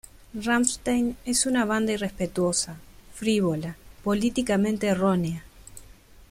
Rammstein 0.33 1.15
es 1.25 1.45
una 1.45 1.63
banda 1.63 1.91
irrespetuosa, 1.91 2.75
frívola, 3.13 3.75
políticamente 4.03 4.87
errónea. 4.87 5.43